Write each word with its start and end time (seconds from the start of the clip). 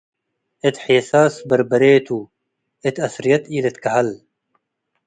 እት 0.67 0.75
ሔሳስ 0.85 1.35
በርበሬቱ- 1.49 2.07
እት 2.87 2.95
አስርየት 3.07 3.43
ኢልትከሀል 3.55 4.09